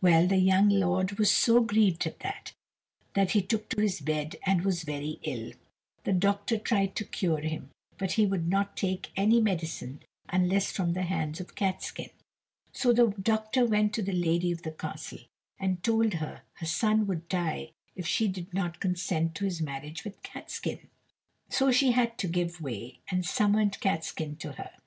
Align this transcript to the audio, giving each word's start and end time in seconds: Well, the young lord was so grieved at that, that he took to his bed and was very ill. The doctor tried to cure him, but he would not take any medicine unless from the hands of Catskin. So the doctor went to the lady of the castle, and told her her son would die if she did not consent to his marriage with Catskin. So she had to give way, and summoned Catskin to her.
Well, 0.00 0.26
the 0.26 0.38
young 0.38 0.70
lord 0.70 1.18
was 1.18 1.30
so 1.30 1.60
grieved 1.60 2.06
at 2.06 2.20
that, 2.20 2.54
that 3.12 3.32
he 3.32 3.42
took 3.42 3.68
to 3.68 3.82
his 3.82 4.00
bed 4.00 4.36
and 4.46 4.62
was 4.64 4.82
very 4.82 5.18
ill. 5.24 5.52
The 6.04 6.14
doctor 6.14 6.56
tried 6.56 6.96
to 6.96 7.04
cure 7.04 7.40
him, 7.42 7.68
but 7.98 8.12
he 8.12 8.24
would 8.24 8.48
not 8.48 8.78
take 8.78 9.10
any 9.14 9.42
medicine 9.42 10.02
unless 10.30 10.72
from 10.72 10.94
the 10.94 11.02
hands 11.02 11.38
of 11.38 11.54
Catskin. 11.54 12.08
So 12.72 12.94
the 12.94 13.08
doctor 13.20 13.66
went 13.66 13.92
to 13.96 14.02
the 14.02 14.12
lady 14.14 14.50
of 14.52 14.62
the 14.62 14.72
castle, 14.72 15.20
and 15.60 15.82
told 15.82 16.14
her 16.14 16.40
her 16.54 16.66
son 16.66 17.06
would 17.06 17.28
die 17.28 17.72
if 17.94 18.06
she 18.06 18.26
did 18.26 18.54
not 18.54 18.80
consent 18.80 19.34
to 19.34 19.44
his 19.44 19.60
marriage 19.60 20.02
with 20.02 20.22
Catskin. 20.22 20.88
So 21.50 21.70
she 21.70 21.92
had 21.92 22.16
to 22.20 22.26
give 22.26 22.58
way, 22.58 23.00
and 23.10 23.22
summoned 23.26 23.78
Catskin 23.80 24.36
to 24.36 24.52
her. 24.52 24.70